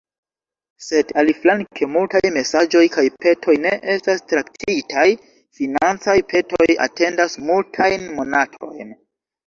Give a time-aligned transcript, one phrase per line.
[0.85, 5.07] Sed aliflanke multaj mesaĝoj kaj petoj ne estas traktitaj,
[5.61, 8.95] financaj petoj atendas multajn monatojn.